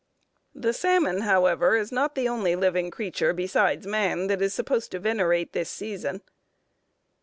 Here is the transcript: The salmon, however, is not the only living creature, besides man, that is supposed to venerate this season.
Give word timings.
The 0.55 0.73
salmon, 0.73 1.19
however, 1.21 1.75
is 1.75 1.91
not 1.91 2.15
the 2.15 2.27
only 2.27 2.55
living 2.55 2.89
creature, 2.89 3.33
besides 3.33 3.85
man, 3.85 4.25
that 4.29 4.41
is 4.41 4.51
supposed 4.51 4.89
to 4.93 4.99
venerate 4.99 5.53
this 5.53 5.69
season. 5.69 6.23